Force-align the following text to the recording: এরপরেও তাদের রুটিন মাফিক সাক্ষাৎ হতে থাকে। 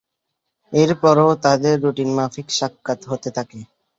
এরপরেও 0.73 1.31
তাদের 1.43 1.75
রুটিন 1.83 2.09
মাফিক 2.17 2.47
সাক্ষাৎ 2.51 2.99
হতে 3.07 3.29
থাকে। 3.37 3.59